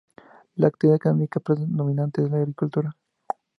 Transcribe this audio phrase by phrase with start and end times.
[0.55, 2.97] La actividad económica predominante es la agricultura.